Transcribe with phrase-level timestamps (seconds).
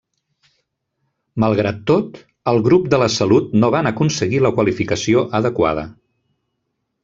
[1.43, 2.17] Malgrat tot,
[2.53, 5.89] el grup de la Salut no van aconseguir la qualificació adequada.